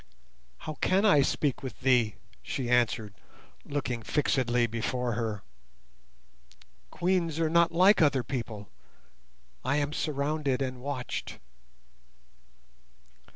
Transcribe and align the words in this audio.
"How 0.57 0.73
can 0.81 1.05
I 1.05 1.21
speak 1.21 1.61
with 1.61 1.81
thee?" 1.81 2.15
she 2.41 2.71
answered, 2.71 3.13
looking 3.63 4.01
fixedly 4.01 4.65
before 4.65 5.11
her; 5.13 5.43
"Queens 6.89 7.39
are 7.39 7.51
not 7.51 7.71
like 7.71 8.01
other 8.01 8.23
people. 8.23 8.67
I 9.63 9.75
am 9.75 9.93
surrounded 9.93 10.59
and 10.59 10.81
watched." 10.81 11.37